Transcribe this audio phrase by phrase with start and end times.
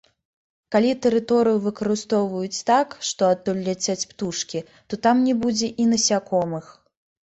[0.75, 6.65] Калі тэрыторыю выкарыстоўваюць так, што адтуль ляцяць птушкі, то там не будзе і насякомых.